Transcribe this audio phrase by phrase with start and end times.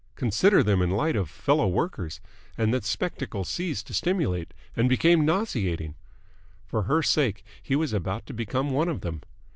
[0.15, 2.21] Consider them in the light of fellow workers,
[2.57, 5.89] and the spectacle ceased to stimulate and became nauseating.
[5.93, 5.95] And
[6.65, 9.21] for her sake he was about to become one of them!